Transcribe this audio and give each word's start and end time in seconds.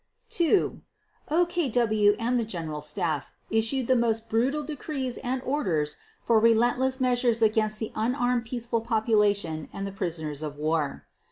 2. 0.31 0.81
_OKW 1.29 2.15
and 2.17 2.39
the 2.39 2.43
General 2.43 2.81
Staff 2.81 3.33
issued 3.51 3.85
the 3.85 3.95
most 3.95 4.29
brutal 4.29 4.63
decrees 4.63 5.17
and 5.19 5.43
orders 5.43 5.97
for 6.23 6.39
relentless 6.39 6.99
measures 6.99 7.43
against 7.43 7.77
the 7.77 7.91
unarmed 7.93 8.43
peaceful 8.43 8.81
population 8.81 9.69
and 9.71 9.85
the 9.85 9.91
prisoners 9.91 10.41
of 10.41 10.57
war. 10.57 11.05